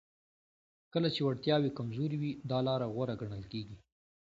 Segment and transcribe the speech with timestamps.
[0.93, 3.77] کله چې وړتیاوې کمزورې وي دا لاره غوره ګڼل کیږي